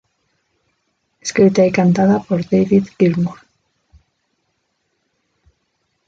Escrita 1.19 1.63
y 1.63 1.71
cantada 1.71 2.23
por 2.23 2.43
David 2.49 2.87
Gilmour. 2.97 3.37